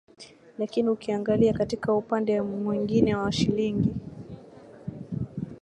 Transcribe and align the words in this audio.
lakini 0.59 0.89
ukiangalia 0.89 1.53
katika 1.53 1.93
upande 1.93 2.41
mwingine 2.41 3.15
wa 3.15 3.31
shilingi 3.31 3.95